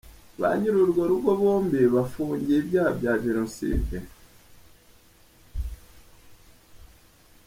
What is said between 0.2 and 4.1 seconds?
Banyiri urwo rugo bombi bafungiye ibyaha bya Jenoside.